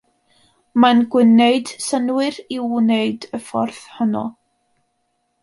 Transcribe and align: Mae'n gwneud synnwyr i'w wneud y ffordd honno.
Mae'n 0.85 1.03
gwneud 1.15 1.73
synnwyr 1.87 2.39
i'w 2.57 2.57
wneud 2.79 3.29
y 3.41 3.43
ffordd 3.51 3.83
honno. 4.01 4.27